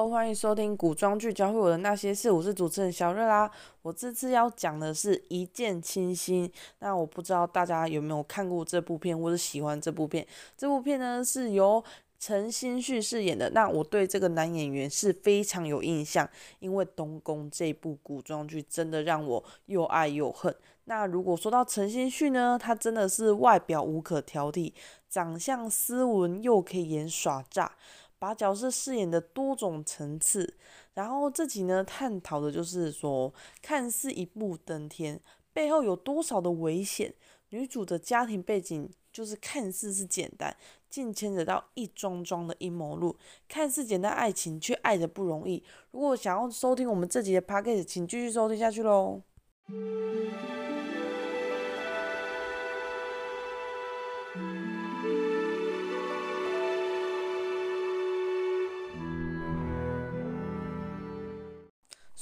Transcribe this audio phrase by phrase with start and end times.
[0.00, 3.50] 欢迎收听古装剧教会我的那些事，我是主持人小瑞啦。
[3.82, 6.50] 我这次要讲的是一见倾心。
[6.78, 10.26] 那我不知道大家有没有看过这部片，或是喜欢这部片。
[10.56, 11.84] 这部片呢是由
[12.18, 13.50] 陈星旭饰演的。
[13.50, 16.28] 那我对这个男演员是非常有印象，
[16.58, 20.54] 因为《东宫》这部古装剧真的让我又爱又恨。
[20.84, 24.72] 那如果说到陈星旭呢，他真的是外表无可挑剔，
[25.08, 27.70] 长相斯文又可以演耍诈。
[28.22, 30.54] 把角色饰演的多种层次，
[30.94, 35.20] 然后这集呢探讨的就是说，看似一步登天，
[35.52, 37.12] 背后有多少的危险？
[37.48, 40.56] 女主的家庭背景就是看似是简单，
[40.88, 43.16] 竟牵扯到一桩桩的阴谋路，
[43.48, 45.60] 看似简单爱情，却爱得不容易。
[45.90, 49.20] 如果想要收听我们这集的 podcast，请继续收听下去喽。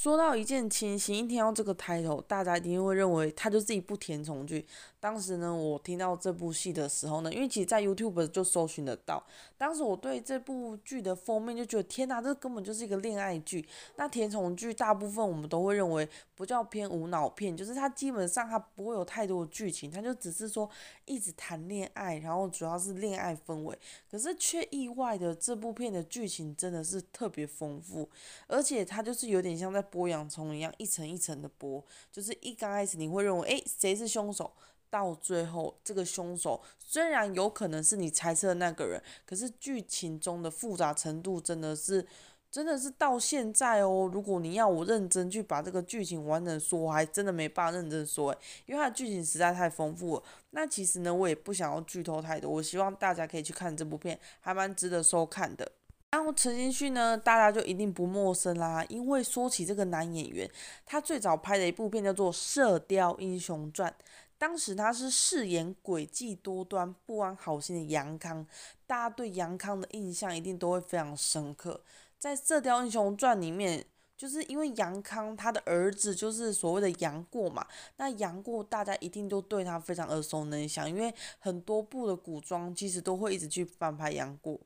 [0.01, 4.67] 说到一见倾心，一听到这个 title，，大家一定会认为它就是一部甜宠剧。
[4.99, 9.23] 当时呢，我听到这部戏的时候呢，因为其实在 YouTube 就搜寻得到。
[9.59, 13.69] 当时我对这部剧的封面就觉得，天哪，这根本就是一个恋爱剧。
[13.97, 16.09] 那甜宠剧大部分我们都会认为
[16.41, 20.67] 不叫偏无脑片，就是它基本上它不会有太多的剧情，它就只是说
[21.05, 23.79] 一直谈恋爱，然后主要是恋爱氛围。
[24.11, 28.09] 可是却意外的，这部片的剧情真的是特别丰富，
[28.47, 29.85] 而且它就是有点像在。
[29.91, 34.53] 剥洋葱一样，一层一层的剥，就是一刚开始你会认为，诶，谁是凶手？
[34.89, 42.07] 到最后，这个凶手虽然有可能是你猜测的那个人，可是剧情中的复杂程度真的是，
[42.51, 44.11] 真的是到现在哦。
[44.13, 50.23] 如果你要我认真去把这个剧情完整说，我还真的没办法认真说，诶，因为它的剧情实在太丰富了。
[50.51, 55.71] 那其实呢，我也不想要剧透太多，我希望大家可以去看这部片，还蛮值得收看的。
[56.11, 60.51] 然后陈星旭呢，大家就一定不陌生啦，因为说起这个男演员，
[60.85, 63.89] 他最早拍的一部片叫做《射雕英雄传》，
[64.37, 68.45] 当时他是饰演诡计多端、不安好心的杨康，
[68.89, 71.81] 大家对杨康的印象一定都会非常深刻。
[72.21, 73.83] 在《射雕英雄传》里面，
[74.15, 77.67] 就是因为杨康他的儿子就是所谓的杨过嘛，
[77.97, 84.61] 那杨过大家一定都对他非常耳熟能详，因为很多部的古装其实都会一直去翻拍杨过。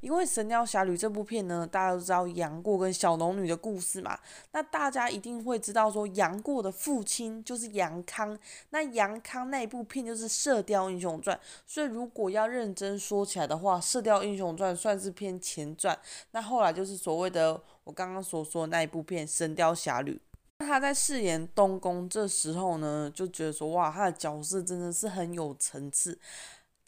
[0.00, 4.18] 因为《神雕侠侣》这部片呢，大家都知道杨过跟小龙女的故事嘛，
[4.52, 8.38] 那大家一定会知道说杨过的父亲就是杨康，
[8.70, 11.36] 那杨康那一部片就是《射雕英雄传》，
[11.66, 15.98] 所以如果要认真说起来的话，《射雕英雄传》算是偏前传，
[16.32, 20.12] 那后来就是所谓的我刚刚所说的那一部片《神雕侠侣》，
[20.58, 26.18] 那他在饰演东宫这时候呢，就觉得说哇，他的角色真的是很有层次。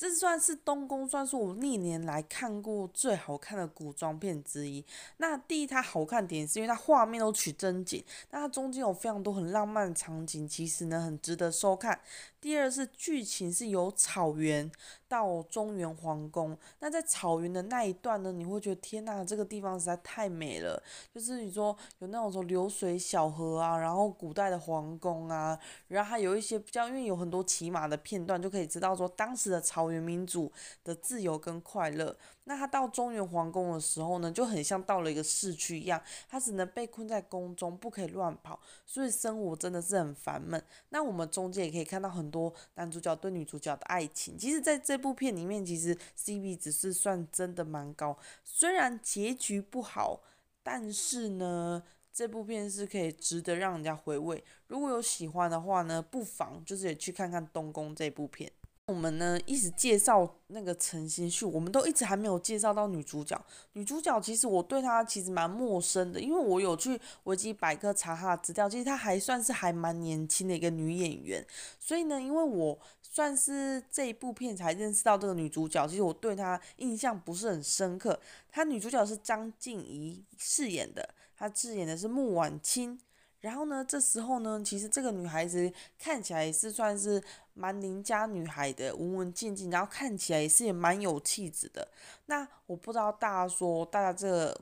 [0.02, 4.84] 这算是东宫，算是我历年来看过最好看的古装片之一。
[5.18, 12.00] 那第一，它好看点是因为它画面都取真景，那它中间有非常多很浪漫的场景，其实呢很值得收看。
[12.42, 14.69] 第二是剧情是由草原
[15.06, 20.82] 到中原皇宫，那在草原的那一段呢，你会觉得天呐，这个地方实在太美了。
[21.14, 30.50] 就是你说有那种说流水小河啊，然后古代的皇宫啊，然后还有一些比较，因为有很多骑马的片段，就可以知道说当时的草原民族
[30.82, 32.16] 的自由跟快乐。
[32.44, 40.60] 那他到中原皇宫的时候呢，就很像到了一个市区一样，他只能被困在宫中，不可以乱跑，所以生活真的是很烦闷。
[40.88, 44.36] 那我们中间也可以看到很多男主角对女主角的爱情。
[44.36, 50.20] 其实，在这部片里面，其实 CP 只是算真的蛮高，虽然结局不好，
[50.64, 51.82] 但是呢，
[52.12, 54.42] 这部片是可以值得让人家回味。
[54.66, 58.50] 如果有喜欢的话呢，不妨就是也去看看《东宫》这部片。
[58.87, 63.41] 我们呢一直介绍那个陈星旭，我们都一直还没有介绍到女主角。
[63.75, 71.47] 女主角其实我对她其实蛮陌生的，因为我有去维基百科查她的资料，其实她还算是还蛮年轻的一个女演员。
[71.78, 78.19] 所以呢，因为我算是这一部片才认识到这个女主角，其实我对她印象不是很深刻。
[78.50, 82.99] 她女主角是张婧仪饰演的，她饰演的是穆婉清。
[83.43, 87.23] 然后呢，这时候呢，其实这个女孩子看起来也是算是
[87.55, 91.87] 蛮邻家女孩的，文文静静，然后看起来也是也蛮有气质的。
[92.27, 94.61] 那我不知道大家说，大家这个，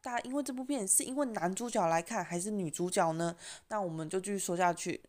[0.00, 3.36] 大家因为这部片是因为男主角来看，还是女主角呢？
[3.68, 5.00] 那我们就继续说下去。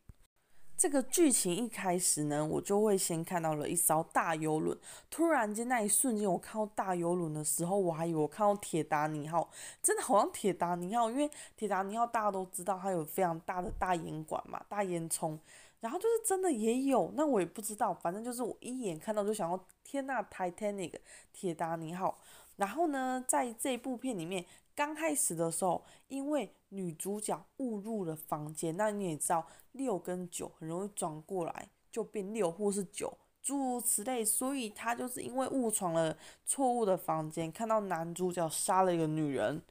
[0.82, 4.76] 这个剧情一开始呢，我就会先看到了一艘大游轮。
[5.12, 9.48] 突然间那一瞬间，我看到大游轮的时候，我还以为我看到铁达尼号，
[9.80, 15.38] 真的好像铁达尼号，因为铁达尼号大家都知道它有非常大的大烟管嘛，大烟囱，
[15.82, 20.96] 然后就是真的也有，那我也不知道，反正就是我一眼看到就想要天呐，Titanic
[21.32, 22.18] 铁达尼号。
[22.56, 24.44] 然后呢，在这部片里面，
[24.76, 39.62] 刚开始的时候，因为女主角误入了房间，那你也知道六跟九很容易转过来，就变六或是九，诸如此类，所以她就是因为误闯了错误的房间，看到男主角杀了一个女人，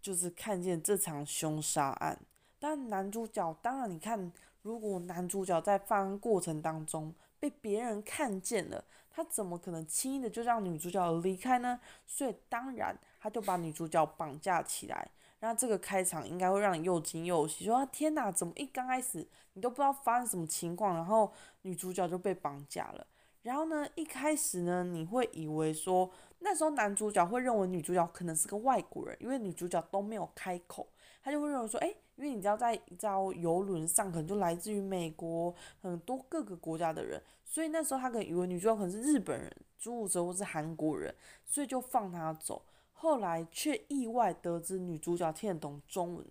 [0.00, 2.18] 就是看见这场凶杀案。
[2.58, 4.32] 但男主角当然，你看，
[4.62, 11.80] 如果男主角在犯案过程当中被别人看见了，他怎么可能轻易的就让女主角离开呢？
[12.06, 12.98] 所以当然。
[13.22, 21.32] 他就把女主角绑架起来，那这个开场应该会让你又惊又喜，说天哪，怎么一刚开始你都不知道发生什么情况，然后
[21.62, 23.06] 女主角就被绑架了。
[23.42, 26.10] 然后呢，一开始呢，你会以为说
[26.40, 30.86] 那时候男主角会认为女主角可能是个外国人，因为女主角都没有开口，
[31.22, 41.14] 他就会认为说，诶，因为你知道在一艘游轮上可能就来自于美国很多各个国家的人，所以那时候他可能以为女主角可能是日本人、朱者或是韩国人，
[41.46, 42.62] 所以就放他走。
[43.02, 46.26] 后来却意外得知女主角听得懂中文，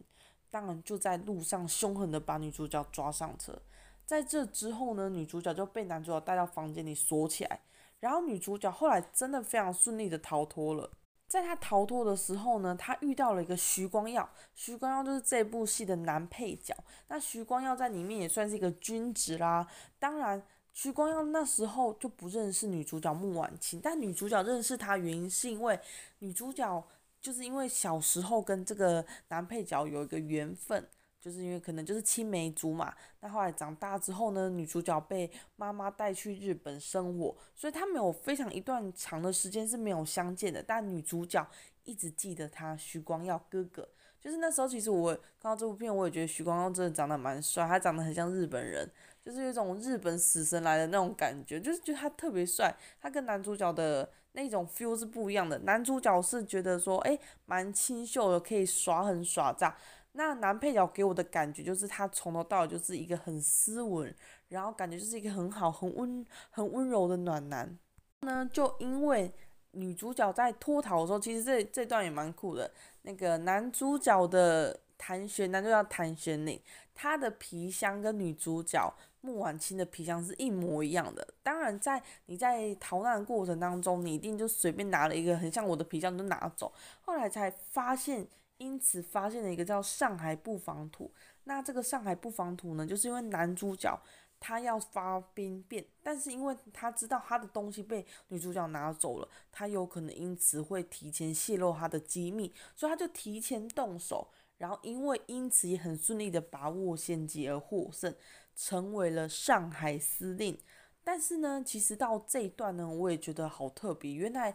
[0.51, 3.59] 当然就在路上凶狠地把女主角抓上车。
[4.05, 7.59] 在这之后呢，女主角就被男主角带到房间里锁起来。
[7.99, 10.91] 然后女主角后来真的非常顺利地逃脱了。
[11.27, 16.75] 在她逃脱的时候呢，她遇到了一个徐光耀，徐光耀就是这部戏的男配角。
[17.07, 19.67] 那徐光耀在里面也算是一个君子啦。
[19.97, 20.43] 当然。
[20.81, 25.77] 徐光耀那时候就不认识女主角穆婉清，但女主角认识他原因是因为
[26.19, 26.81] 女主角
[27.19, 30.87] 就是因为小时候跟这个男配角有一个缘分，
[31.19, 32.95] 就是因为可能就是青梅竹马。
[33.19, 40.63] 那后来长大之后呢，女主角被妈妈带去日本生活，所以他们有非常一段长的时间是没有相见的。
[40.63, 41.45] 但女主角
[41.83, 43.85] 一直记得他徐光耀哥哥，
[44.21, 48.89] 就是那时候其实我看到这部片，我也觉得徐光耀真的长得蛮帅，他长得很像日本人。
[49.29, 55.59] 就是有一种日本死神来的那种感觉，就是觉得他特别帅，他跟男主角的那种 feel 是不一样的。
[55.59, 59.77] 男主角是觉得说，诶、蛮清秀的，可以耍狠耍诈。
[60.13, 64.11] 那男配角给我的感觉就是他从头到尾就是一个很斯文，
[64.47, 67.77] 然后感觉就是一个很好、很温、很温柔的暖男。
[68.21, 69.31] 呢，就因为
[69.73, 72.71] 女主角在脱逃的时候，其实这这段也蛮酷的。
[73.03, 76.59] 那个男主角的谭玄，男主角谭玄领，
[76.95, 78.91] 他的皮箱跟女主角。
[79.21, 81.27] 穆婉清的皮箱是一模一样的。
[81.43, 86.71] 当然，在你在逃难的过程当中，你一定就随便拿了一个很像我的皮箱就拿走。
[87.01, 88.27] 后来才发现，
[88.57, 91.11] 因此发现了一个叫上海布防图。
[91.43, 93.99] 那这个上海布防图呢，就是因为男主角
[94.39, 104.29] 他要发兵变，但是因为他知道他的东西被女主角拿走了，他有可能因此会提前泄露他的机密，所以他就提前动手。
[104.57, 108.13] 然后因为因此也很顺利的把握先机而获胜。
[108.61, 110.59] 成为了上海司令，
[111.01, 114.13] 但是呢，其实到这一段呢，我也觉得好特别。
[114.13, 114.53] 原来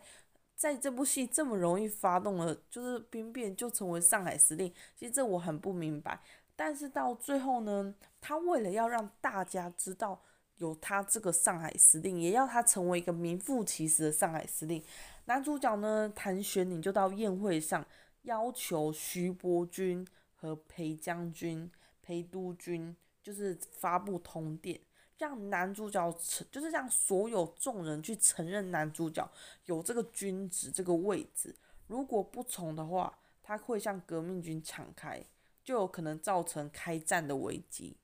[0.54, 6.20] 在这部戏这么容易发动了，就是兵变就成为上海司令，其实这我很不明白。
[6.54, 10.20] 但是到最后呢，他为了要让大家知道
[10.58, 14.84] 有他这个上海司令，也要他成为一个名副其实的上海司令，
[15.24, 17.82] 男主角呢，谭玄领就到宴会上
[18.24, 21.70] 要求徐伯钧和裴将军、
[22.02, 22.94] 裴督军。
[23.24, 24.78] 就是发布通电，
[25.16, 29.26] 让男主角承，就是让所有众人去承认男主角
[29.64, 31.56] 有这个军职这个位置。
[31.86, 35.24] 如果不从的话，他会向革命军敞开，
[35.64, 37.96] 就有可能造成开战的危机。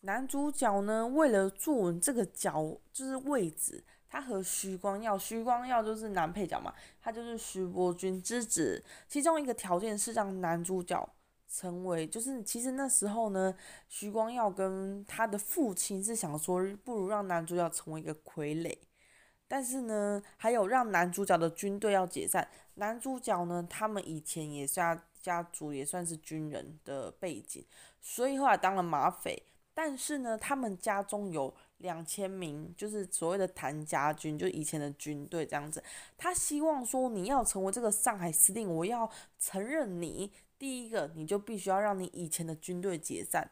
[0.00, 8.84] 男主角呢，为了坐稳这个角，就是位置，他和徐光耀，徐光耀就是男配角嘛，他就是徐伯钧之子。
[9.08, 11.08] 其中一个条件是让男主角。
[11.48, 13.54] 成为就是，其实那时候呢，
[13.88, 18.76] 徐光耀跟他的父亲是想说，不如让男主角成为一个傀儡，
[19.46, 22.48] 但是呢，还有让男主角的军队要解散。
[22.74, 27.64] 男主角呢，他们以前也算家族也算是军人的背景，
[28.00, 29.42] 所以后来当了马匪。
[29.72, 35.84] 但是呢，他们家中有两千名，就是所谓的谭家军，就以前的军队这样子。
[36.16, 40.32] 他希望说，你要成为这个上海司令，我要承认你。
[40.58, 43.50] 第一个，你就必须要让你以前的军队解散，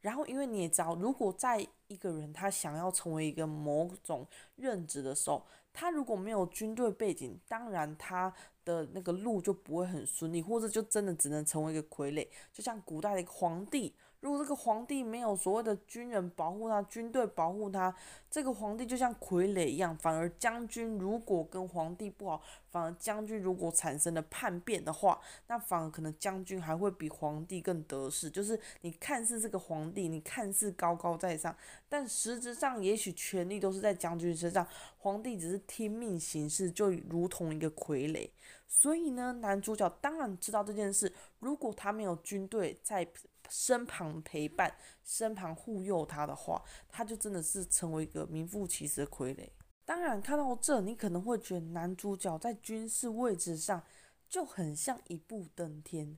[0.00, 4.26] 然后因为你也知道，如果在一个人他想要成为一个某种
[4.56, 8.32] 任职的时候，他如果没有军队背景，当然他
[8.64, 13.94] 的那个路就不会很顺利，或者就真的只能成为一个傀儡，就像古代的一个皇帝。
[14.20, 17.94] 如果这个皇帝没有所谓的军人保护他，军队保护他，
[18.30, 19.96] 这个皇帝就像傀儡一样。
[19.96, 28.28] 反而将军如果跟皇帝不好，反而将军如果产生了叛变的话，那反而可能将军还会比皇帝更得势。
[28.28, 31.56] 就是你看似这个皇帝，你看似高高在上，
[31.88, 34.66] 但实质上也许权力都是在将军身上，
[34.98, 38.28] 皇帝只是听命行事，就如同一个傀儡。
[38.68, 41.12] 所以呢，男主角当然知道这件事。
[41.40, 43.04] 如果他没有军队在
[43.50, 44.72] 身旁陪伴、
[45.04, 49.50] 身旁护佑他的话，他就真的是成为一个名副其实的傀儡。
[49.84, 53.82] 当然，看到这，你可能会觉得男主角在军事位置上
[54.28, 56.16] 就很像一步登天。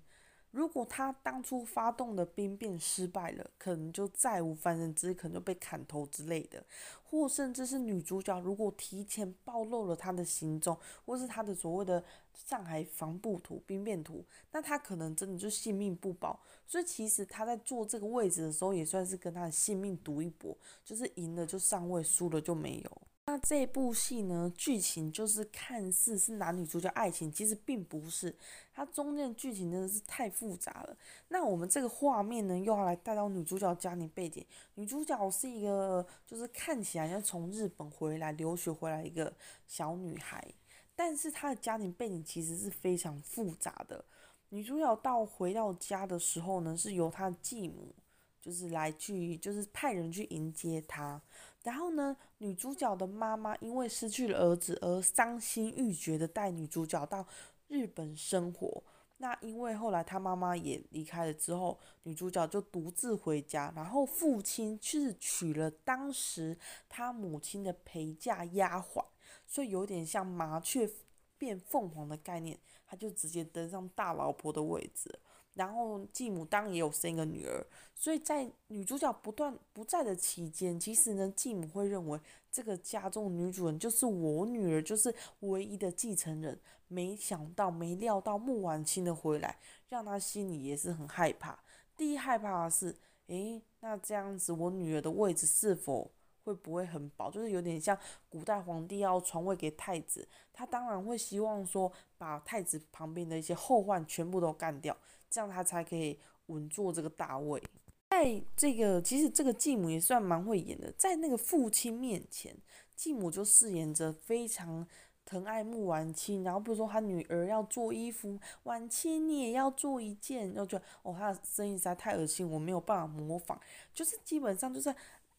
[0.51, 6.62] 如果他当初发动的兵变失败了，可能就再无翻身之，可能就被砍头之类的，
[7.03, 16.41] 或甚至是女主角如果提前暴露了他的行踪，或是他的所谓的上海防部图、兵变图，那他可能真的就性命不保。
[16.67, 23.03] 所以其实他在坐这个位置的时候，也算是跟他的性命赌一搏，就是赢了就上位，输了就没有。
[23.27, 28.35] 那这部戏呢，剧情就是看似是男女主角爱情，其实并不是。
[28.75, 30.97] 它中间剧情真的是太复杂了。
[31.29, 34.45] 那我们这个画面呢，又要来带到女主角家庭背景。
[34.75, 39.33] 女主角是一个，就是看起来要从日本回来留学回来一个
[39.69, 40.45] 小女孩，
[40.94, 44.04] 但是她的家庭背景其实是非常复杂的。
[44.50, 47.94] 女主角到回到家的时候呢，是由她的继母，
[48.40, 51.20] 就是来去，就是派人去迎接她。
[51.62, 57.26] 然后呢，女主角的妈妈因为失去了儿子而伤心欲绝的带女主角到
[57.68, 58.82] 日本生活。
[59.16, 63.72] 那因为后来她妈妈也离开了之后，女主角就独自回家。
[63.76, 66.58] 然后父亲是娶了当时
[66.88, 69.04] 她母亲的陪嫁丫鬟，
[69.52, 70.90] 所以有点像麻雀
[71.37, 75.14] 变凤凰的概念，他就直接登上大老婆的位置。
[75.52, 82.18] 然后继母当然也有生一个女儿，所以在女主角不断不在的期间，其实呢，继母会认为
[82.50, 86.59] 这个家中女主人就是我女儿，就是唯一的继承人。
[86.88, 89.59] 没想到，没料到穆婉清的回来，
[89.90, 91.62] 让她心里也是很害怕。
[91.94, 96.11] 第一害怕的是，诶，那这样子我女儿的位置是否
[96.44, 97.30] 会不会很薄？
[97.30, 97.96] 就是有点像
[98.28, 104.96] 古代皇帝要传位给太子，他当然会希望说把太子旁边的一些后患全部都干掉。
[105.30, 107.62] 这样他才可以稳坐这个大位。
[108.11, 112.54] 在这个其实这个继母也算蛮会演的，在那个父亲面前，
[112.94, 114.87] 继母就饰演着非常
[115.25, 123.58] 疼爱穆婉清，然后比如说他女儿要做衣服，婉清你也要做一件，然后觉得哦，他的声音实在太恶心，我没有办法模仿。
[123.94, 124.94] 就是基本上就是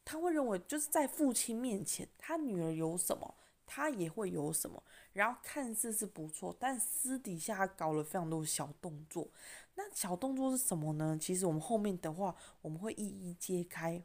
[0.06, 4.82] 他会认为就是在父亲面前，他女儿有什么，他也会有什么，
[5.14, 9.28] 然后看似是不错，但私底下搞了非常多小动作。
[9.76, 11.18] 那小动作是什么呢？
[11.20, 14.04] 其实我们后面的话我们会一一揭开。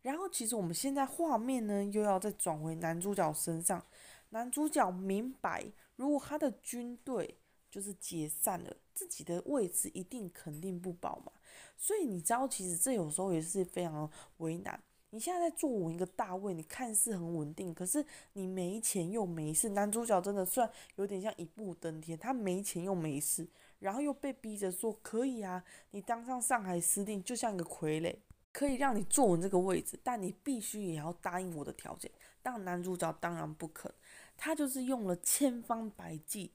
[0.00, 3.84] 然后其实我们现在画面呢又要再转回男主角身上。
[4.30, 7.36] 男主角明白，如果他的军队
[7.70, 11.30] 就是解散了，自己的位置一定肯定不保嘛。
[11.76, 14.82] 所以你知道，其实这有时候也是非常为难。
[15.14, 19.68] 你现在在坐稳一个大位，你看似很稳定，可是你没钱又没事。
[19.68, 23.46] 男主角真的算有点像一步登天，他没钱又没事。
[23.78, 28.16] 然后又被逼着说可以啊，你当上上海司令就像一个傀儡，
[28.52, 32.10] 可以让你坐稳这个位置，但你必须也要答应我的条件。
[32.42, 33.92] 但男主角当然不肯，
[34.36, 36.52] 他就是用了千方百计，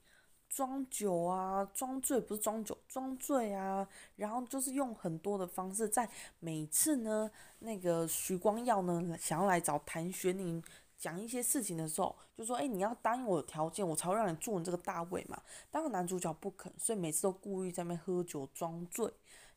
[0.48, 6.08] 装酒啊，装醉不是装酒，装醉啊，然后就是用很多的方式，在
[6.40, 10.62] 每次呢，那个徐光耀呢想要来找谭玄宁。
[11.00, 15.40] 讲一些事情的时候，就说：“哎，你要答应我的条件，我才会让你坐你这个大位嘛。”
[15.70, 19.08] 当然男主角不肯，所以每次都故意在那边喝酒装醉，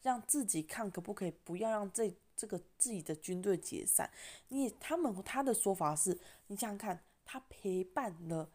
[0.03, 4.07] 让自己看可不可以不要让这这个自己的军队解散。
[4.49, 8.47] 你他们他的说法是：你想想看，他陪伴了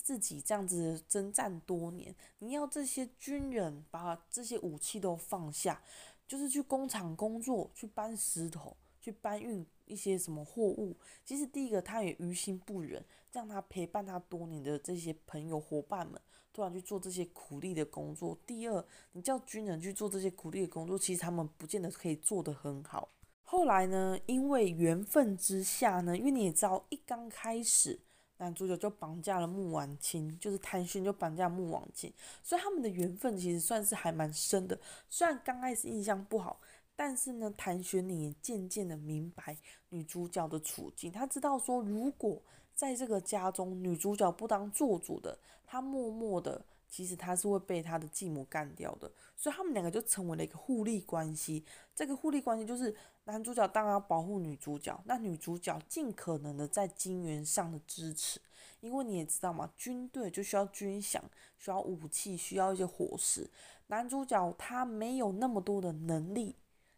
[0.00, 5.82] 自己这样子征战多年，你要这些军人把这些武器都放下，
[6.26, 9.66] 就是去工厂工作，去搬石头，去搬运。
[9.86, 10.96] 一些什么货物，
[11.26, 16.18] 其实第一个他也于心不忍，让他陪伴他多年的这些朋友伙伴们
[16.54, 18.34] 突然去做这些苦力的工作。
[18.46, 18.82] 第二，
[19.12, 23.10] 你叫军人去做这些苦力的工作，其实他们不见得可以做得很好。
[23.42, 28.00] 后来呢，因为缘分之下呢，因为你也知道，一刚开始
[28.44, 34.78] 男主角就绑架了穆婉清，就是谭勋就绑架穆婉清，所以他们的缘分其实算是还蛮深的。
[35.08, 36.60] 虽然刚开始印象不好。
[36.96, 39.56] 但是呢，谭玄你也渐渐的明白
[39.88, 41.10] 女主角的处境。
[41.10, 42.40] 他知道说，如果
[42.72, 45.36] 在这个家中，女主角不当做主的，
[45.66, 49.10] 他默默的，其实他是会被他的继母干掉的。
[49.36, 51.64] 所以他们两个就成为了一个互利关系。
[51.96, 58.40] 这个互利关系就是男主角当然要保护女主角，那女主角尽可能的在金元上的支持。
[58.80, 61.20] 因为你也知道嘛，军队就需要军饷，
[61.56, 63.50] 需要武器，需要一些伙食。
[63.86, 66.56] 男主角他没有那么多的能力。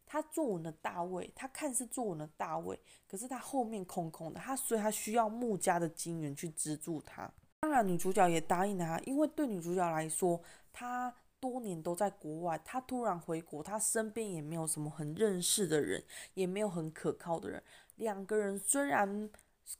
[0.08, 2.78] 他坐稳了大位，他看似坐稳了大位，
[3.08, 7.28] 可是他后面空空的，他所以他需要穆家的金元去资助他。
[7.58, 10.40] 当然，女主角也答应了他，因为对女主角来说，
[10.72, 16.02] 她多年都在国外，他突然回国，他身边也没有什么很认识的人，
[16.34, 17.62] 也没有很可靠的人。
[17.96, 19.30] 两个人虽然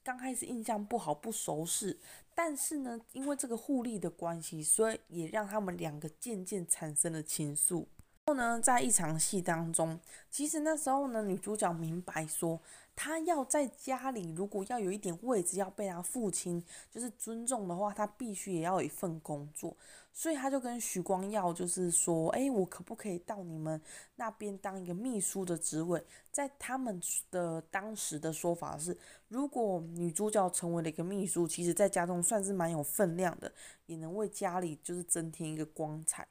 [0.02, 1.98] 刚开始印象不好，不熟识，
[2.34, 7.86] 但是呢，因为这个互利的关系，所以也让他们两个渐渐产生了情愫。
[8.26, 12.60] 后呢，在一场戏当中，其实那时候呢，女主角明白说，
[12.96, 19.76] 他要在家里，如果要有一点位置，要被他父亲就是尊重的话，他必须也要有一份工作。
[20.12, 23.78] 所以他就跟许光耀就是说，哎，我可不可以到你们
[24.14, 26.02] 那边当一个秘书的职位？
[26.32, 26.98] 在他们
[27.30, 28.96] 的当时的说法是，
[29.28, 33.52] 如果女主角成为了一个秘书，其实在家中算是蛮有分量的，
[33.84, 36.26] 也能为家里就是增添一个光彩。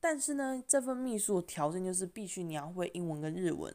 [0.00, 3.74] 但是呢，这份秘书的条件就是必须你要会英文跟日文，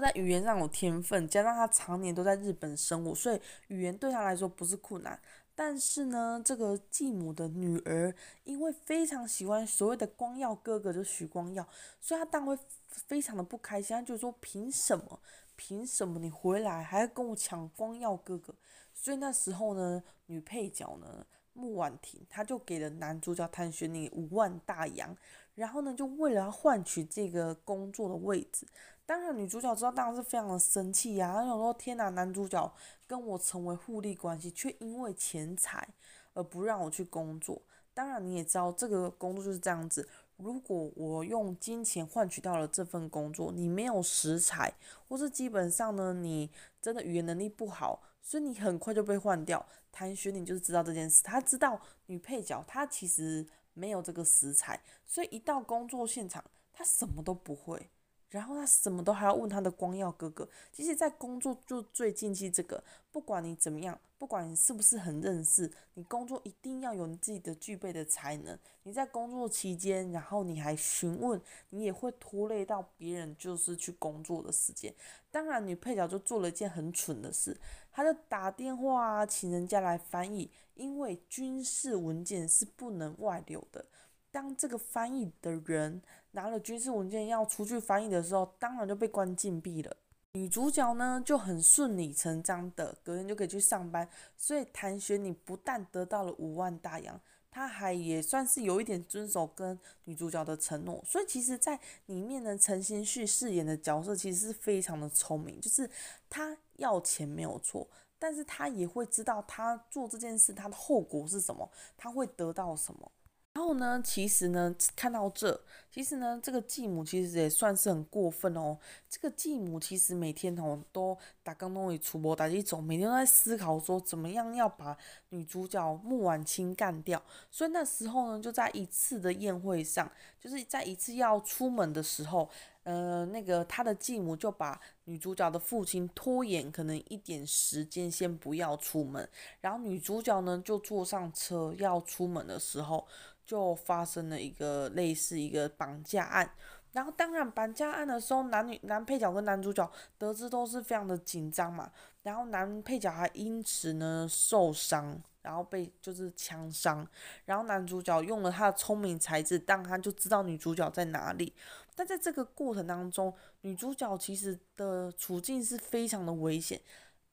[0.00, 5.18] 在语言上有天分，加上他常年都在日本生活，所以语言对他来说不是困难。
[5.54, 11.66] 但是呢，这个继母的女儿因为非常喜欢所谓的光耀哥哥，就是许光耀，
[12.00, 15.20] 所以他当然会非常的不开心，他就说凭什么？
[15.54, 18.54] 凭什么你回来还要跟我抢光耀哥哥？
[18.94, 25.14] 所以那时候呢，女配角呢，穆婉婷，她就给了男主角谭学宁五万大洋。
[25.54, 28.66] 然后呢，就为了要换取这个工作的位置，
[29.12, 31.34] 当然女主角知道，当然是非常的生气呀。
[31.34, 32.72] 她想说：“天哪，男主角
[33.06, 35.86] 跟我成为互利关系，却因为钱财
[36.32, 37.60] 而不让我去工作。
[37.92, 40.08] 当然你也知道，这个工作就是这样子。
[40.38, 44.72] 如果我用金钱换取到了这份工作，你没有食材，
[45.06, 46.48] 或是基本上呢，你
[46.80, 49.62] 真的语言能力不好，所以你很快就被换掉。
[49.92, 53.46] 谭学你就是知道这件事，他知道女配角，她其实。
[53.74, 57.88] 没有这个食材，所以一到工作现场，他什么都不会。
[58.32, 60.48] 然后他什么都还要问他的光耀哥哥。
[60.72, 68.58] 其实，在工作就最禁忌这个，不管你怎么样，不管你是不是很认识，你工作一定要有你自己的具备的才能。
[68.84, 74.92] 你在工作期间，然后你还询问，你也会拖累到别人，就是去工作的时间。
[75.30, 77.60] 当然，女配角就做了一件很蠢的事，
[77.92, 83.84] 她就打电话啊请人家来翻译，因为军事文件是不能外流的。
[84.32, 89.96] 当这个翻译的人拿了军事文件要出去翻译的时候，当然就被关禁闭了。
[90.32, 101.04] 女主角呢就很顺理成章的隔天就可以去上班，所以谭学你不但得到了五万大洋，他还也算是有一点遵守跟女主角的承诺。
[101.04, 105.88] 所以其实，在里面呢，陈星旭饰演的角色其实是非常的聪明，就是
[106.30, 107.86] 他要钱没有错，
[108.18, 113.11] 但是他也会知道他做这件事他的后果是什么，他会得到什么。
[113.54, 115.60] 然后呢，其实呢，看到这，
[115.90, 118.78] 其实呢，这个继母其实也算是很过分哦。
[119.10, 124.96] 这个继母其实每天哦都打刚东西出波打一种，每天都在思考说怎么样要把
[125.28, 127.22] 女主角穆婉清干掉。
[127.50, 130.10] 所以那时候呢，就在一次的宴会上，
[130.40, 132.48] 就是在一次要出门的时候，
[132.84, 139.28] 呃，那个他的继母就把女主角的父亲拖延可能一点时间，先不要出门。
[139.60, 143.06] 然后女主角呢就坐上车要出门的时候。
[143.52, 146.50] 就发生了一个类似一个绑架案，
[146.92, 149.86] 然后当然绑架案的时候，男女男配角跟男主角
[150.16, 157.06] 得知都是非常的紧张嘛，然后男配角还因此呢受伤，然后被就是枪伤，
[157.44, 161.54] 然后男主角用了他的聪明才智，当他就知道女主角在哪里，
[161.94, 166.80] 但在这个过程当中，女主角其实的处境是非常的危险，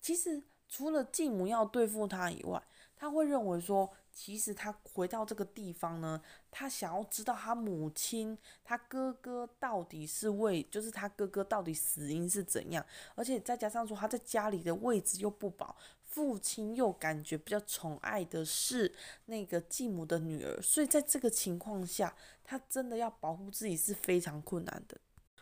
[0.01, 2.61] 其实除了继母要对付他以外，
[2.97, 3.89] 他会认为说。
[4.21, 18.93] 其实他回到这个地方呢，他想要知道他母亲、他哥哥到底是为，就是他哥哥到底死因是怎样，而且再加上说他在家里的位置又不保，父亲又感觉比较宠爱的是
[19.27, 24.97] 那个继母的女儿，所以在这个情况下，他真的要保护自己是非常困难的。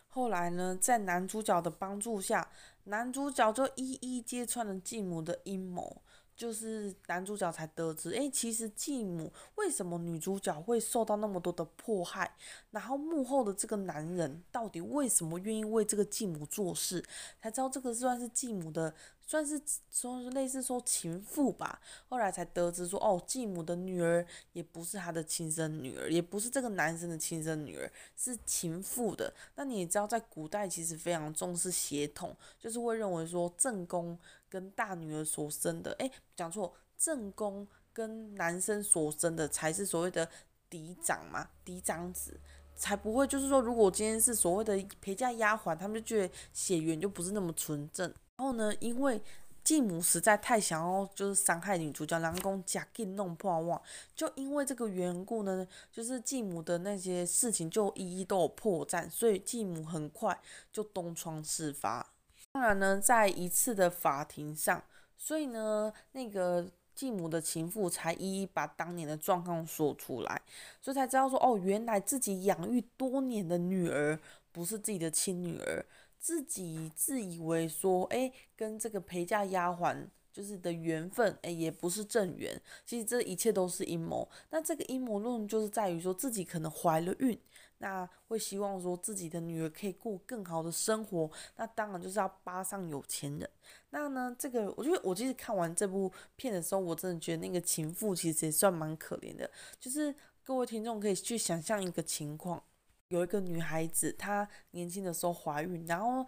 [0.09, 2.47] 后来呢，在男主角的帮助下，
[2.83, 6.03] 男主角就一一揭穿了继母的阴谋。
[6.38, 12.32] 就是男主角才得知，诶，其实继母为什么女主角会受到那么多的迫害，
[12.69, 17.04] 然后幕后的这个男人到底为什么愿意为这个继母做事，
[17.41, 18.93] 才知道这个算是继母的。
[19.27, 19.61] 算是
[19.91, 29.31] 说是类似说情妇吧，后来才得知说哦，继母的女儿也不是他的亲生女儿，也不是这个男生的亲生女儿，是情妇的。
[29.55, 40.29] 那你也知道，在古代其实非常重视血统，就是会认为说正宫跟大女儿所生的，诶，讲错，正宫跟男生所生的才是所谓的
[40.69, 42.39] 嫡长嘛，嫡长子，
[42.77, 48.13] 才不会就是说，如果今天是所谓的陪嫁丫鬟，他们就觉得血缘就不是那么纯正。
[48.38, 49.19] 然后呢，因为
[49.63, 53.82] 继母实在太想要就是伤害女主角，然后讲假给弄破网，
[54.15, 60.39] 就因为这个缘故呢，就是继母的那些事情就一一都有破绽，所以继母很快
[60.71, 62.13] 就东窗事发。
[62.54, 64.82] 当然呢，在一次的法庭上，
[65.17, 70.41] 所以呢，那个继母的情妇才一一把当年的状况说出来，
[70.82, 74.17] 所以才知道说，哦，原来自己养育多年的女儿
[74.52, 75.86] 不是自己的亲女儿。
[76.27, 82.61] 自己自以为说，哎，跟这个陪嫁丫鬟就是的缘分，哎，也不是正缘。
[82.85, 84.27] 其实这一切都是阴谋。
[84.49, 87.39] 那这个阴谋论就是在于说自己可能怀了孕，
[87.77, 91.31] 那会希望说自己的女儿可以过更好的生活。
[91.55, 93.49] 那当然就是要扒上有钱人。
[93.91, 99.49] 那呢，这个我觉得我其实看完这部片的时候，我真的觉得那个情妇其实也算蛮可怜的。
[99.79, 100.13] 就是
[100.43, 102.61] 各位听众可以去想象一个情况。
[103.10, 106.26] 有一个女孩子，她年轻的时候怀孕，然后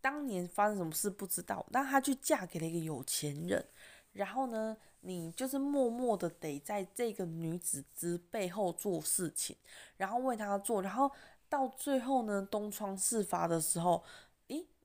[0.00, 3.64] 当年发生什么事不知道，但她去嫁给了一个有钱人，
[4.12, 9.56] 然后呢，你就是默默的得在这个女子之背后做事情，
[9.96, 11.10] 然后为她做，然后
[11.48, 14.02] 到最后呢，东窗事发的时候。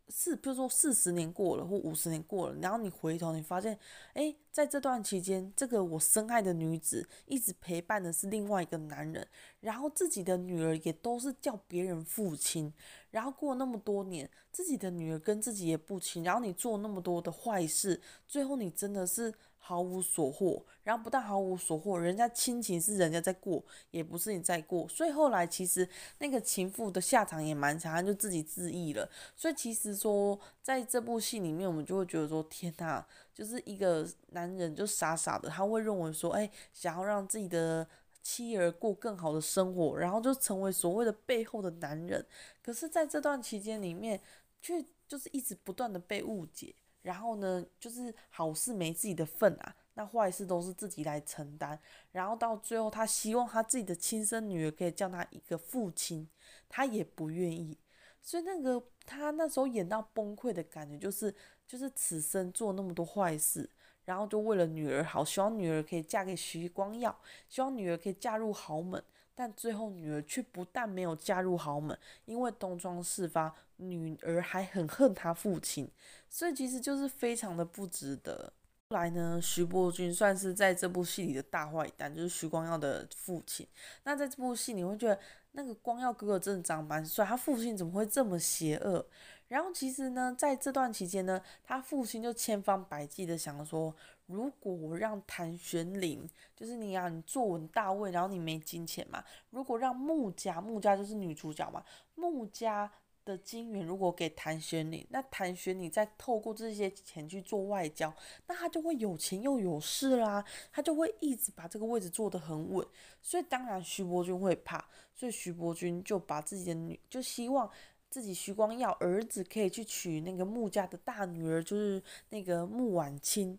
[0.09, 3.77] 四，比如说四十年过了或五十年过了，然后你回头，你发现，
[4.13, 9.27] 诶，在这段期间，这个我深爱的女子一直陪伴的是另外一个男人，
[9.59, 12.71] 然后自己的女儿也都是叫别人父亲，
[13.11, 19.33] 然后过那么多年，自己的女儿跟自己也不亲，然后你做那么多的坏事，最后你真的是。
[19.65, 29.09] 毫无所获，然后不但毫无所获，人家亲情是人家在过，也不是你在过，所以后来其实那个情妇的下场也蛮惨，他就自己自缢了。
[29.37, 37.87] 所以其实说在这部戏里面，我们就会觉得说，天哪，就是一个男人就傻傻的，他会认为说，哎，想要让自己的
[38.21, 42.25] 妻儿过更好的生活，然后就成为所谓的背后的男人。
[42.61, 44.19] 可是，在这段期间里面，
[44.61, 46.75] 却就是一直不断的被误解。
[47.03, 51.79] 然后呢，就是好事没自己的份啊，那坏事都是自己来承担。
[52.11, 56.27] 然后到最后，他希望他自己的亲生女儿可以叫他一个父亲，
[56.67, 57.77] 他也不愿意。
[58.21, 61.35] 所以那个他那时候演到崩溃的感觉，就是
[61.67, 63.69] 就是此生做那么多坏事，
[64.05, 67.15] 然后就为了女儿好，希望女儿可以嫁给徐光耀，
[67.49, 69.03] 希望女儿可以嫁入豪门。
[69.35, 73.53] 但最后女儿却不但没有嫁入豪门，因为东窗事发，
[73.89, 75.89] 女儿还很恨他父亲，
[76.29, 78.53] 所以其实就是非常的不值得。
[78.89, 83.67] 后来呢，徐伯钧算是在这部戏里的大坏蛋，就是徐光耀的父亲。
[84.03, 85.19] 那在这部戏你会觉得
[85.51, 89.05] 那个光耀哥哥真的长蛮帅，他父亲怎么会这么邪恶？
[89.47, 93.95] 然后其实呢，在这段期间呢，他父亲就千方百计的想说。
[94.25, 99.21] 如果我让谭玄龄，就是你啊，你坐稳大位，然后你没金钱嘛。
[99.49, 101.83] 如果让穆家，穆家就是女主角嘛，
[102.15, 102.89] 穆家
[103.25, 108.13] 的金元如果给谭玄龄，那谭玄龄再透过这些钱去做外交，
[108.47, 112.85] 那他就会有钱又有势啦，他就会一直把这个位置坐得很稳。
[113.21, 117.69] 所以当然徐伯钧会怕，所以徐伯钧就把自己的女，就希望
[118.09, 123.57] 自己徐光耀儿子可以去娶那个穆家的大女儿，就是那个穆婉清。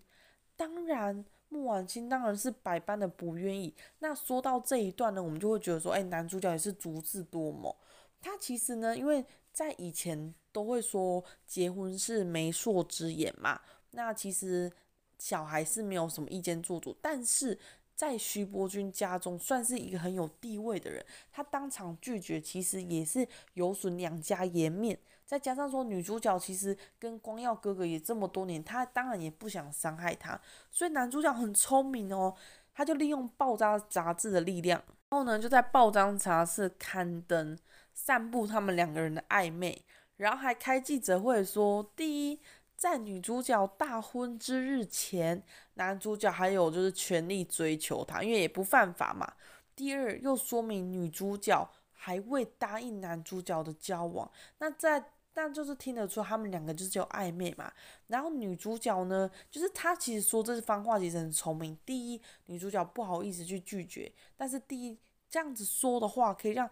[0.56, 3.74] 当然，穆婉清当然是百般的不愿意。
[3.98, 7.74] 那说到这一段呢，我们就会觉得说，哎，男主角也是足智多谋。
[8.20, 13.58] 他其实呢，因为在以前都会说结婚是媒妁之言嘛，
[13.92, 14.70] 那其实
[15.18, 17.58] 小孩是没有什么意见做主，但是。
[17.96, 24.98] 在徐伯钧家中算是一个很有地位的人，他当场拒绝，其实也是有损两家颜面。
[25.24, 30.38] 再加上说女主角其实跟光耀哥哥也这么多年，他当然也不想伤害他，
[30.72, 32.34] 所以男主角很聪明哦，
[32.74, 37.56] 他就利用爆炸杂志的力量，然后呢就在爆章杂志刊登
[37.94, 39.82] 散布他们两个人的暧昧，
[40.18, 42.40] 然后还开记者会说，第一。
[42.76, 45.40] 在女主角大婚之日前，
[45.74, 49.32] 男主角还有就是全力追求她，因为也不犯法嘛。
[49.76, 55.02] 第二，又说明女主角还未答应男主角的交往，那在
[55.32, 57.72] 但就是听得出他们两个就是有暧昧嘛。
[58.08, 61.78] 然后女主角呢，就是她其实说这番话其实很聪明。
[61.86, 64.98] 第一，女主角不好意思去拒绝，但是第一
[65.30, 66.68] 这样子说的话可以让。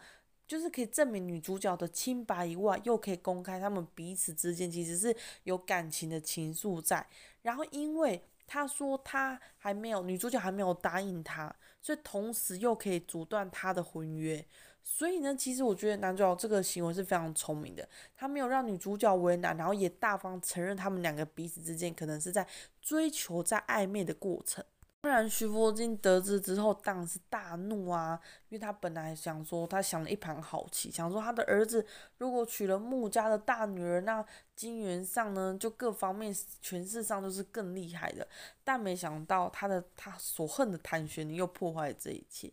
[0.47, 7.07] 就是可以证明女主角的清白以外，又可以公开他们彼此之间其实是有感情的情愫在。
[7.43, 14.45] 然后，因为他说他还没有女主角还没有答应他，所以同时又可以阻断他的婚约。
[14.85, 22.47] 所以呢，其实我觉得男主角这个行为是非常聪明的，他没有让女主角为难，然后也大方承认他们两个彼此之间可能是在
[22.81, 24.65] 追求、在暧昧的过程。
[25.03, 28.17] 当然，徐伯金得知之后当然是大怒啊，
[28.49, 31.85] 因为他本来想说，他想了一盘好棋，想说他的儿子
[32.19, 38.25] 如果娶了穆家的大女儿，那金元上呢，就各方面权势上都是更厉害的。
[38.63, 42.53] 但没想到他的他所恨的谭玄又破坏了这一切。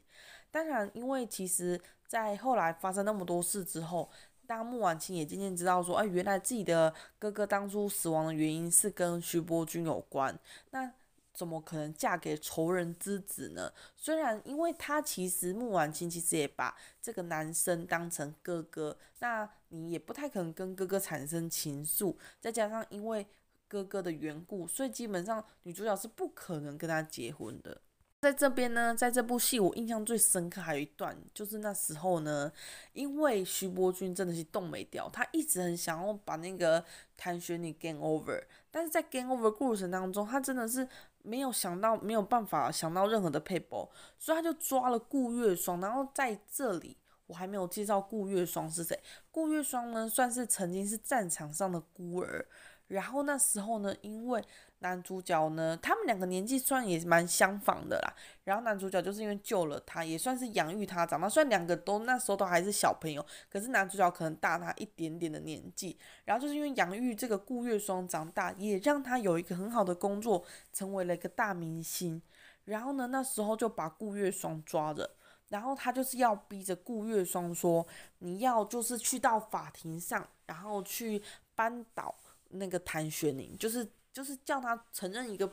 [0.49, 4.09] 当然，因为其实在后来发生那么多事之后，
[4.47, 10.35] 当穆婉清也渐渐知道说，哎，原来自己的哥哥当初死亡的原因是跟徐伯钧有关。
[10.71, 10.91] 那
[11.39, 13.71] 怎么可能嫁给仇人之子呢？
[13.95, 22.13] 虽然因为他其实穆婉清其实也把这个男生当成哥哥，那你也不太可能跟哥哥产生情愫。
[22.41, 23.25] 再加上因为
[23.69, 27.79] 哥哥的缘故，所以基本上女主角是不可能跟他结婚的。
[28.21, 32.51] 在这边呢，在这部戏我印象最深刻还有一段，就是那时候呢，
[32.91, 36.83] 因为徐伯钧真的是动没掉，他一直很想要把那个
[37.15, 40.85] 谭玄龄 game over，但是在 game over 过程当中，他真的是
[41.21, 45.79] 没有想到，没有办法想到任何的配搏，所以他就抓了顾月霜。
[45.81, 48.99] 然后在这里，我还没有介绍顾月霜是谁。
[49.31, 52.45] 顾月霜呢，算是曾经是战场上的孤儿，
[52.87, 54.43] 然后那时候呢，因为
[54.81, 58.15] 男主角呢，他们两个年纪算也蛮相仿的啦。
[58.45, 61.27] 然后男主角就是因为救了他，也算是养育他长大。
[61.27, 65.97] 虽然两个都那时候都还是小朋友，可是男主角可能大他一点点的年纪。
[66.23, 72.21] 然后就是因为养育这个顾月霜长大，也让他有一个很好的工作，成为了一个大明星。
[72.63, 75.09] 然后呢，那时候就把顾月霜抓着，
[75.49, 77.85] 然后他就是要逼着顾月霜说
[78.19, 81.21] ：“你要就是去到法庭上，然后去
[81.53, 82.15] 扳倒
[82.51, 83.85] 那个谭玄龄，就是。”
[84.19, 85.49] 就是叫他承认一个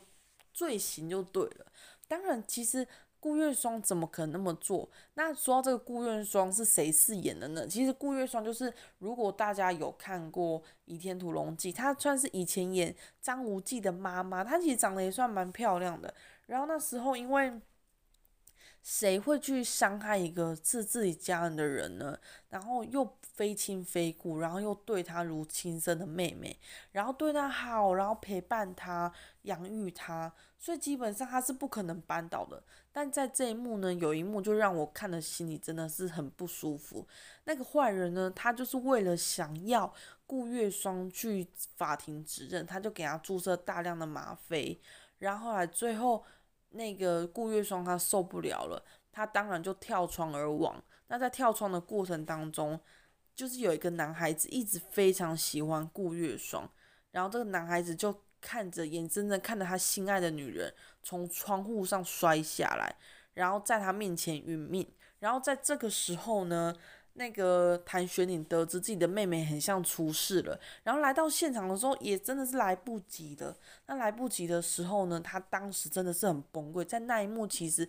[0.52, 1.66] 罪行就对了。
[2.08, 2.84] 当然，其实
[3.20, 4.90] 顾月霜怎么可能那么做？
[5.14, 7.64] 那说到这个顾月霜是谁饰演的呢？
[7.68, 16.12] 其实顾月霜就是，如果大家有看过《倚天屠龙记》，她算是以前演张无忌的妈妈，她其实长得也算蛮漂亮的。
[16.46, 17.60] 然后那时候因为。
[18.88, 22.16] 谁会去伤害一个是自己家人的人呢？
[22.48, 26.56] 然后又非亲非故，然后又对他如亲生的妹妹，
[26.92, 32.62] 然后对他好，然后陪伴他、养育他，所以基本上他是不可能扳倒的。
[32.92, 37.04] 但在这一幕呢，有一幕就让我看了心里真的是很不舒服。
[37.42, 39.92] 那个坏人呢，他就是为了想要
[40.28, 44.80] 顾月霜去法庭指认，他就给他注射大量的吗啡，
[45.18, 46.24] 然后后来最后。
[46.76, 50.82] 那个顾月霜她受不了了，她当然就跳窗而亡。
[51.08, 52.78] 那在跳窗的过程当中，
[53.34, 56.68] 就是有一个男孩子一直非常喜欢顾月霜，
[57.10, 62.96] 然后这个男孩子就看着眼睁睁看着他心爱的女人从窗户上摔下来，
[63.34, 64.86] 然后在他面前殒命。
[65.18, 66.74] 然后在这个时候呢，
[67.18, 73.56] 那个谭玄龄得知自己的妹妹很像出事了，然后来到现场的时候，也真的是来不及的。
[73.86, 76.84] 那来不及的时候呢，他当时真的是很崩溃。
[76.84, 77.88] 在那一幕，其实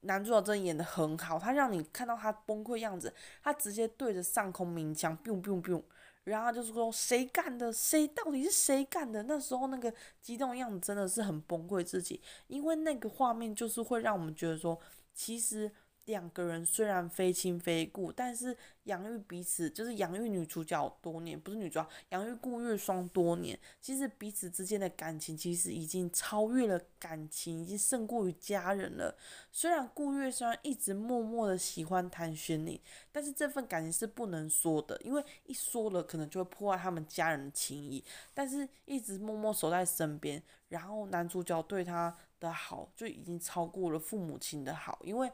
[0.00, 5.82] 男主角真的演得很好，他让你看到他崩溃样子，他直接对着上空鸣枪，biu biu biu，
[6.24, 7.70] 然后就是说谁干的？
[7.70, 9.22] 谁到底是谁干的？
[9.24, 14.80] 那时候那个激动样子真的是很崩溃自己，因为那个画面就是会让我们觉得说，
[15.14, 15.70] 其实。
[16.06, 23.56] 两个人虽然非亲非故，但是养育彼此，就是养育女主角多年，不是女主角，养育顾月霜多年。
[23.80, 29.16] 其实彼此之间的感情，其实已经超越了感情，已经胜过于家人了。
[29.52, 32.80] 虽然顾月霜一直默默的喜欢谭玄宁，
[33.12, 38.02] 但是这份感情是不能说的，因为一说了，可能就会破坏他们家人的情谊。
[38.34, 45.30] 但是一直默默守在身边，然后男主角对他的好，就已经超过了父母亲的好，因为。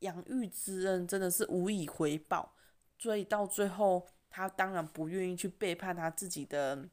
[0.00, 2.54] 养育之恩真的是无以回报，
[2.98, 6.88] 所以到最后，他当然不愿意去背叛他自己的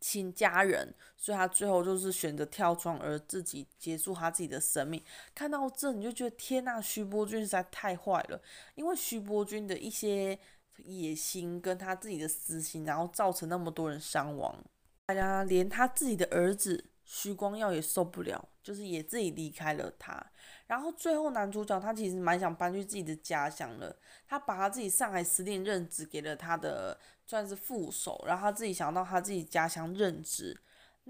[0.00, 5.02] 亲家人，所以他最后就是选择跳窗而自己结束他自己的生命。
[5.34, 8.42] 看到这，你就觉得天呐，徐伯钧实在太坏了，
[8.74, 10.38] 因为徐伯钧的一些
[10.78, 14.64] 野心跟他自己的私心，然后造成那么多人伤亡，
[15.06, 20.32] 大家连他自己的儿子徐光耀也受不了，就是也自己离开了他。
[20.72, 23.94] 然后最后男主角他其实蛮想搬去自己的家乡了，
[24.26, 30.58] 他把他自己上海司令任职给了他的算是副手，然后他自己想到他自己家乡任职，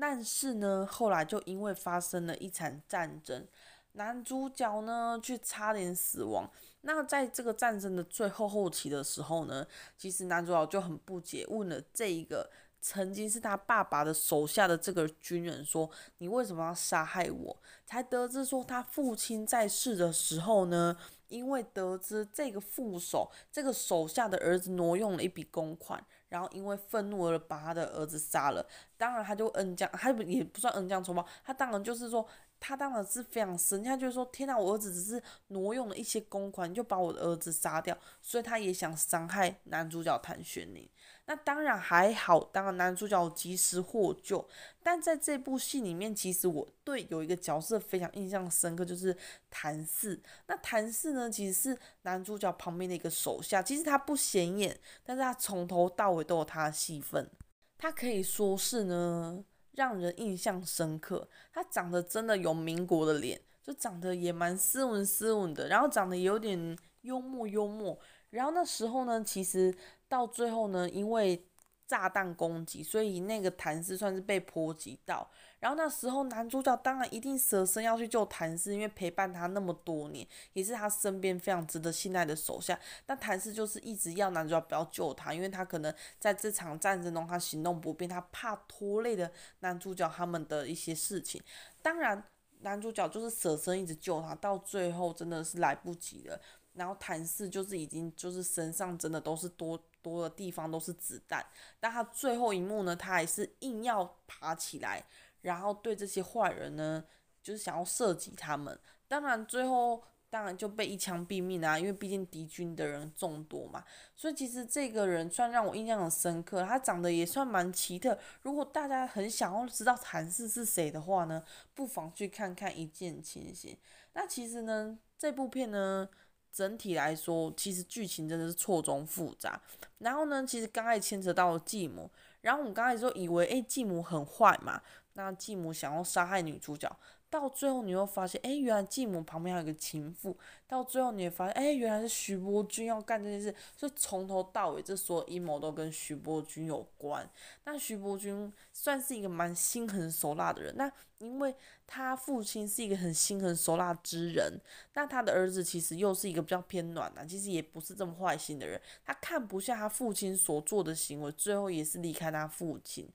[0.01, 3.47] 但是呢后来就因为发生了一场战争，
[3.93, 6.51] 男主角呢却差点死亡。
[6.81, 9.65] 那在这个战争的最后后期的时候呢，
[9.97, 12.51] 其实男主角就很不解，问了这一个。
[12.85, 20.97] 曾经是他爸爸的手下的这个军人说：“你为什么要杀害我？”才得知说他父亲在世的时候呢，
[21.29, 28.67] 因为得知这个副手这个手下的儿子挪用了一笔公款，然后因为愤怒而把他的儿子杀了。
[28.97, 32.27] 当然他就恩将，他也不算恩将仇报，他当然就是说
[32.59, 40.89] 他当然是非常生气，他就是说：“天哪，我儿子只是挪用了一些公款，就把我的儿子杀掉。”所以他也想伤害男主角谭玄宁。
[41.27, 44.47] 那当然还好，当然男主角及时获救。
[44.83, 49.17] 但在这部戏里面，其实我对有一个角色非常印象深刻，就是
[49.49, 50.21] 谭四。
[50.49, 57.31] 那谭四呢，其实是男主角旁边的一个手下，其实他不显眼，但是他从头到尾都有他的戏份。
[57.79, 61.29] 他可以说是呢，让人印象深刻。
[61.53, 67.99] 他长得真的有民国的脸，就长得也蛮斯文斯文的，然后长得有点幽默幽默。
[68.31, 69.75] 然后那时候呢，其实
[70.13, 71.43] 到最后呢，因为
[71.87, 75.31] 炸弹攻击，所以那个谭氏算是被波及到。
[75.59, 82.79] 然后那时候男主角当然一定舍身要去救谭氏，因为陪伴他那么多年，也是他身边非常值得信赖的手下。
[83.07, 91.43] 但谭氏就是一直要男主角不要救他，因为他可能在这场战争中他行动不便，他怕拖累了男主角他们的一些事情。
[91.81, 92.23] 当然
[92.61, 96.39] 男主角就是舍身一直救他，到最后真的是来不及了。
[96.75, 101.45] 然后谭氏就是已经就是身上真的都是多多的地方都是子弹，
[101.79, 105.05] 但他最后一幕呢，他还是硬要爬起来，
[105.43, 107.05] 然后对这些坏人呢，
[107.43, 108.79] 就是想要射击他们。
[109.09, 113.85] 当然最后当然就被一枪毙命啊，因为毕竟敌军的人众多嘛。
[114.17, 118.19] 所以其实这个人算让我印象很深刻，他长得也算蛮奇特。
[118.43, 121.43] 如果大家很想要知道谭氏是谁的话呢，
[121.75, 123.75] 不妨去看看《一见倾心》。
[124.15, 126.09] 那其实呢，这部片呢。
[126.53, 129.61] 整体来说，其实剧情真的是错综复杂。
[129.99, 132.11] 然后呢，其实刚才牵扯到了继母，
[132.43, 134.83] 然后我们刚才说以为，诶，继母很坏嘛，
[135.15, 136.95] 那继母想要杀害女主角。
[137.33, 140.37] 到最后你又发现，哎，原来继母旁边还有个情妇。
[140.69, 143.55] 到最后你也发现，哎，原来是徐波军要干这件事。
[143.75, 147.27] 所以从头到尾，这所有阴谋都跟徐波军有关。
[147.65, 150.75] 那徐波军算是一个蛮心狠手辣的人。
[150.77, 151.55] 那因为
[151.87, 154.61] 他父亲是一个很心狠手辣之人，
[154.93, 158.79] 那他的儿子其实又是一个比较偏暖男，其实也不是这么坏心的人。
[159.07, 163.09] 他看不下他父亲所做的行为，最后也是离开他父亲。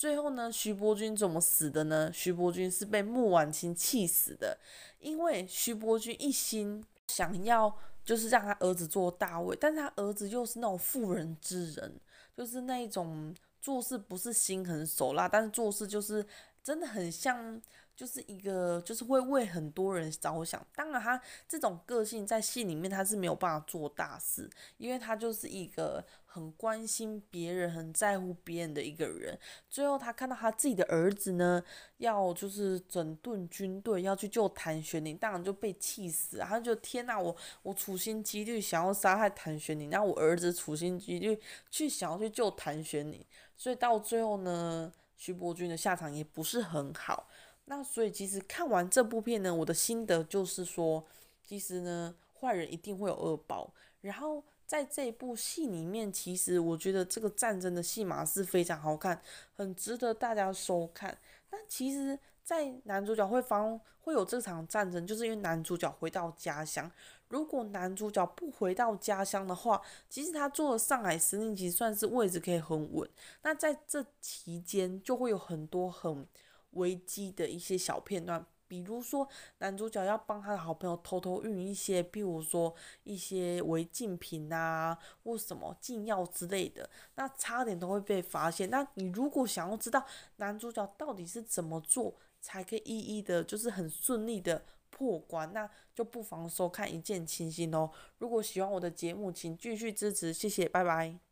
[0.00, 2.10] 最后呢，徐伯钧怎么死的呢？
[2.10, 4.56] 徐伯钧是被穆婉清气死的，
[4.98, 12.00] 因为徐伯钧一心想要就是让他儿子做大位，但是他儿子又是那种妇人之仁，
[12.34, 16.24] 就是那一种做事不是心狠手辣，但是做事就是
[16.62, 17.60] 真的很像。
[18.00, 20.66] 就是一个，就是会为很多人着想。
[20.74, 29.38] 当然，他这种个性在戏里面他是没有办法做大事，因为他就是一个很关心别人、很在乎别人的一个人。
[29.68, 31.62] 最后，他看到他自己的儿子呢，
[31.98, 36.46] 要就是整顿军队，要去救谭玄宁，当然就被气死了。
[36.46, 41.38] 他就天哪，我我处心积虑想要杀害谭玄宁，然后我儿子处心积虑
[41.70, 43.22] 去想要去救谭玄宁，
[43.58, 47.28] 所以到最后呢，徐伯钧的下场也不是很好。
[47.70, 51.06] 那所以其实看完这部片呢，我的心得就是说，
[51.46, 53.72] 其实呢，坏人一定会有恶报。
[54.00, 59.22] 然后在这部戏里面，其实我觉得这个战争的戏码是非常好看，
[59.54, 61.16] 很值得大家收看。
[61.50, 66.90] 那其实，在男主角会方会有这场战争，就是因为男主角回到家乡。
[67.28, 73.08] 如果男主角不回到家乡的话，其实他做了上海司令，其实算是位置可以很稳。
[73.42, 76.26] 那在这期间，就会有很多很。
[76.72, 79.28] 危机的一些小片段，比如说
[79.58, 88.70] 男主角要帮他的好朋友偷偷运一些，譬如说一些违禁品啊，或什么禁药之类的，那差点都会被发现。
[88.70, 90.04] 那你如果想要知道
[90.36, 97.90] 男主角到底是怎么做，才可以一一的，就是很顺利的破关，那就不妨收看《一见倾心》哦。
[98.18, 101.29] 如果喜欢我的节目，请继续支持，谢谢，拜拜。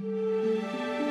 [0.00, 1.07] Música